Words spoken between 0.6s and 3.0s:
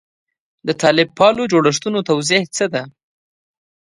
د طالب پالو جوړښتونو توضیح څه ده.